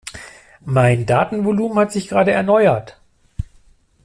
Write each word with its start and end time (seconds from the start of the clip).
Mein 0.65 1.05
Datenvolumen 1.05 1.77
hat 1.77 1.91
sich 1.91 2.07
grade 2.07 2.31
erneuert. 2.31 2.97